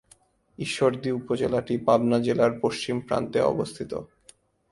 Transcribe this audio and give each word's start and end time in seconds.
ঈশ্বরদী 0.59 1.09
উপজেলাটি 1.11 1.75
পাবনা 1.77 2.17
জেলার 2.19 2.51
পশ্চিম 2.61 2.95
প্রান্তে 2.99 3.39
অবস্থিত। 3.43 3.91